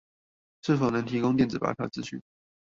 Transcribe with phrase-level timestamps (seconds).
[0.63, 2.19] 是否能提供電子發票資訊